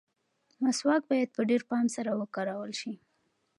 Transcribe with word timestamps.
مسواک 0.63 1.01
باید 1.09 1.29
په 1.35 1.41
ډېر 1.49 1.61
پام 1.69 1.85
سره 1.95 2.11
وکارول 2.21 2.71
شي. 2.79 2.93